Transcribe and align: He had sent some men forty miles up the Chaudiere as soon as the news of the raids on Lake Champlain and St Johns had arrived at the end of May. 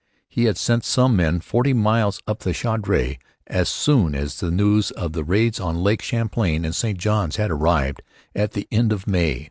He 0.27 0.45
had 0.45 0.57
sent 0.57 0.83
some 0.83 1.15
men 1.15 1.41
forty 1.41 1.73
miles 1.73 2.21
up 2.25 2.39
the 2.39 2.53
Chaudiere 2.55 3.19
as 3.45 3.69
soon 3.69 4.15
as 4.15 4.39
the 4.39 4.49
news 4.49 4.89
of 4.89 5.13
the 5.13 5.23
raids 5.23 5.59
on 5.59 5.83
Lake 5.83 6.01
Champlain 6.01 6.65
and 6.65 6.73
St 6.73 6.97
Johns 6.97 7.35
had 7.35 7.51
arrived 7.51 8.01
at 8.35 8.53
the 8.53 8.67
end 8.71 8.91
of 8.91 9.05
May. 9.05 9.39